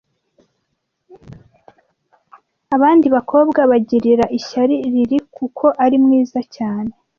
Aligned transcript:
Abandi 2.75 3.07
bakobwa 3.15 3.61
bagirira 3.71 4.25
ishyari 4.37 4.75
Lily 4.93 5.19
kuko 5.35 5.65
ari 5.83 5.97
mwiza 6.03 6.39
cyane. 6.55 6.91